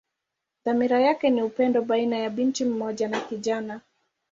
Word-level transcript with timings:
Dhamira 0.65 1.01
yake 1.01 1.29
ni 1.29 1.41
upendo 1.43 1.81
baina 1.81 2.29
binti 2.29 2.65
mmoja 2.65 3.07
na 3.07 3.21
kijana. 3.21 3.81